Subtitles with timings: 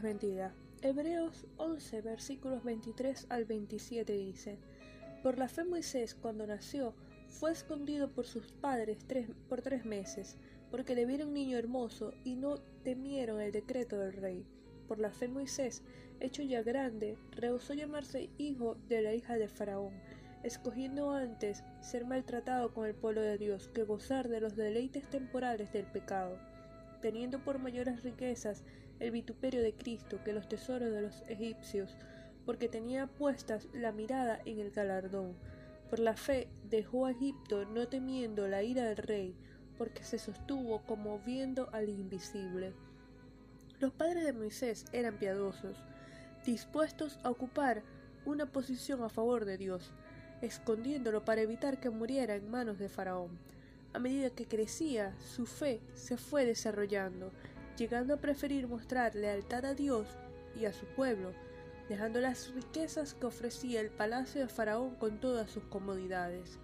[0.00, 0.52] Bendiga.
[0.82, 4.56] Hebreos 11 versículos 23 al 27 dice,
[5.24, 6.94] Por la fe Moisés cuando nació
[7.26, 8.98] fue escondido por sus padres
[9.48, 10.36] por tres meses,
[10.70, 14.46] porque le vieron niño hermoso y no temieron el decreto del rey.
[14.86, 15.82] Por la fe Moisés,
[16.20, 19.92] hecho ya grande, rehusó llamarse hijo de la hija de Faraón,
[20.44, 25.72] escogiendo antes ser maltratado con el pueblo de Dios que gozar de los deleites temporales
[25.72, 26.38] del pecado,
[27.02, 28.62] teniendo por mayores riquezas
[29.00, 31.96] el vituperio de Cristo que los tesoros de los egipcios,
[32.44, 35.36] porque tenía puestas la mirada en el galardón.
[35.90, 39.34] Por la fe dejó a Egipto no temiendo la ira del rey,
[39.76, 42.74] porque se sostuvo como viendo al invisible.
[43.80, 45.76] Los padres de Moisés eran piadosos,
[46.44, 47.82] dispuestos a ocupar
[48.24, 49.92] una posición a favor de Dios,
[50.42, 53.38] escondiéndolo para evitar que muriera en manos de Faraón.
[53.92, 57.32] A medida que crecía, su fe se fue desarrollando
[57.78, 60.08] llegando a preferir mostrar lealtad a Dios
[60.58, 61.32] y a su pueblo,
[61.88, 66.58] dejando las riquezas que ofrecía el palacio de Faraón con todas sus comodidades.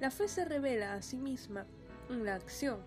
[0.00, 1.64] La fe se revela a sí misma
[2.10, 2.80] en la acción.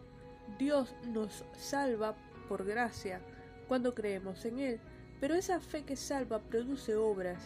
[0.60, 2.16] Dios nos salva
[2.50, 3.22] por gracia
[3.70, 4.80] cuando creemos en Él,
[5.22, 7.42] pero esa fe que salva produce obras,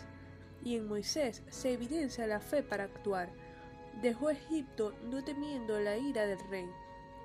[0.65, 3.29] y en Moisés se evidencia la fe para actuar.
[4.01, 6.67] Dejó Egipto no temiendo la ira del rey,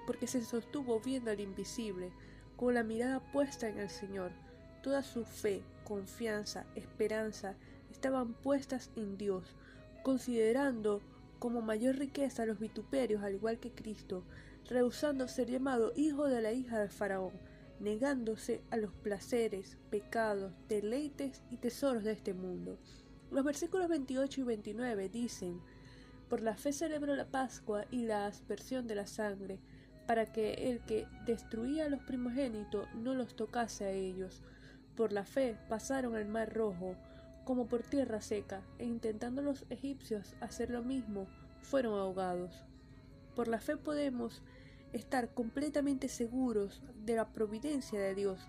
[0.07, 2.13] porque se sostuvo viendo al invisible,
[2.57, 4.31] con la mirada puesta en el Señor.
[4.83, 7.55] Toda su fe, confianza, esperanza
[7.91, 9.55] estaban puestas en Dios,
[10.03, 11.01] considerando
[11.39, 14.25] como mayor riqueza los vituperios al igual que Cristo,
[14.69, 17.33] rehusando ser llamado hijo de la hija del faraón,
[17.81, 22.79] negándose a los placeres, pecados, deleites y tesoros de este mundo.
[23.31, 25.61] Los versículos 28 y 29 dicen,
[26.29, 29.59] Por la fe celebró la Pascua y la aspersión de la sangre,
[30.07, 34.43] para que el que destruía a los primogénitos no los tocase a ellos.
[34.97, 36.95] Por la fe pasaron el mar rojo,
[37.45, 41.27] como por tierra seca, e intentando los egipcios hacer lo mismo,
[41.61, 42.65] fueron ahogados.
[43.35, 44.43] Por la fe podemos
[44.93, 48.41] estar completamente seguros de la providencia de Dios,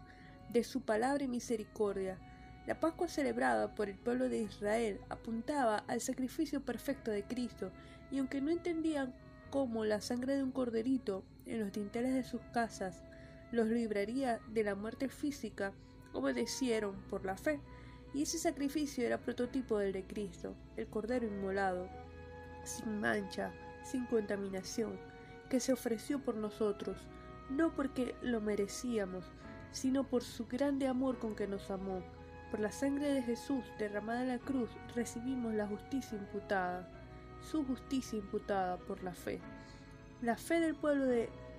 [0.51, 2.19] de su palabra y misericordia.
[2.67, 7.71] La Pascua celebrada por el pueblo de Israel apuntaba al sacrificio perfecto de Cristo,
[8.11, 9.13] y aunque no entendían
[9.55, 13.05] cómo la sangre de un corderito en los dinteles de sus casas
[13.53, 15.71] los libraría de la muerte física,
[16.11, 17.61] obedecieron por la fe,
[18.13, 21.87] y ese sacrificio era prototipo del de Cristo, el Cordero inmolado,
[22.65, 24.99] sin mancha, sin contaminación,
[25.49, 26.97] que se ofreció por nosotros,
[27.49, 29.23] no porque lo merecíamos,
[29.71, 32.03] sino por su grande amor con que nos amó.
[32.51, 37.04] Por la sangre de Jesús derramada en la cruz recibimos la justicia imputada,
[37.41, 39.39] su justicia imputada por la fe.
[40.21, 41.05] La fe del pueblo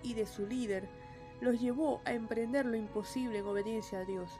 [0.02, 0.88] y de su líder
[1.40, 4.30] los llevó a emprender lo imposible en obediencia a Dios,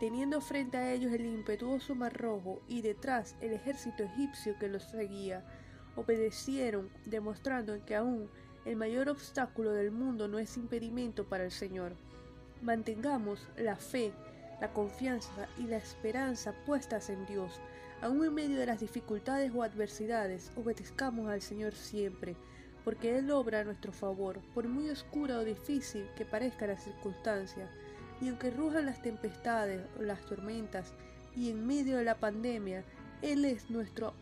[0.00, 4.84] teniendo frente a ellos el impetuoso mar rojo y detrás el ejército egipcio que los
[4.84, 5.44] seguía.
[5.96, 8.30] Obedecieron, demostrando que aún
[8.64, 11.92] el mayor obstáculo del mundo no es impedimento para el Señor.
[12.62, 14.12] Mantengamos la fe,
[14.60, 17.60] la confianza y la esperanza puestas en Dios.
[18.00, 22.36] Aún en medio de las dificultades o adversidades, obedezcamos al Señor siempre
[22.88, 27.68] porque Él obra a nuestro favor, por muy oscura o difícil que parezca la circunstancia,
[28.18, 30.94] y aunque rujan las tempestades o las tormentas,
[31.36, 32.84] y en medio de la pandemia,
[33.20, 34.14] Él es nuestro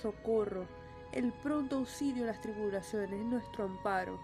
[0.00, 0.66] socorro,
[1.12, 4.18] el pronto auxilio en las tribulaciones, nuestro amparo.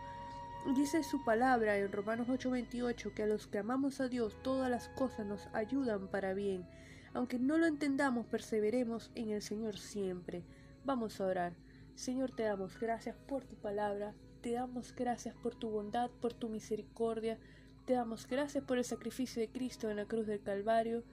[0.75, 4.89] Dice su palabra en Romanos 8:28 que a los que amamos a Dios todas las
[4.89, 6.67] cosas nos ayudan para bien.
[7.17, 10.45] Aunque no lo entendamos, perseveremos en el Señor siempre.
[10.85, 11.55] Vamos a orar.
[11.95, 16.51] Señor, te damos gracias por tu palabra, te damos gracias por tu bondad, por tu
[16.51, 17.39] misericordia,
[17.87, 21.05] te damos gracias por el sacrificio de Cristo en la cruz del Calvario.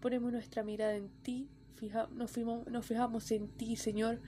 [0.00, 1.48] Ponemos nuestra mirada en ti,
[2.10, 4.20] nos, nos fijamos en ti, Señor,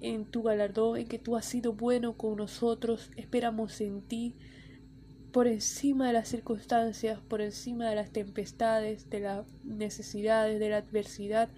[0.00, 4.34] en tu galardón, en que tú has sido bueno con nosotros, esperamos en ti,
[5.32, 10.78] por encima de las circunstancias, por encima de las tempestades, de las necesidades, de la
[10.78, 11.50] adversidad,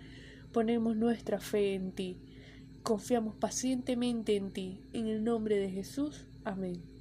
[0.52, 2.20] ponemos nuestra fe en ti.
[2.82, 4.81] Confiamos pacientemente en ti.
[4.93, 6.26] En el nombre de Jesús.
[6.44, 7.00] Amén.